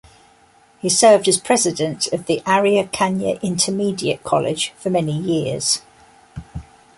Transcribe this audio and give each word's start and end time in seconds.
He 0.79 0.89
served 0.89 1.27
as 1.27 1.37
president 1.37 2.07
of 2.07 2.25
the 2.25 2.41
Arya 2.43 2.87
Kanya 2.87 3.37
Intermediate 3.43 4.23
College 4.23 4.73
for 4.77 4.89
many 4.89 5.11
years. 5.15 5.83